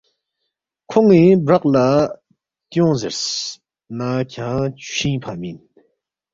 [0.89, 1.87] کھون٘ی برق لہ
[2.69, 3.21] تیونگ زیرس
[3.97, 5.57] نہ کھیانگ چھُوئِنگ فنگمی اِن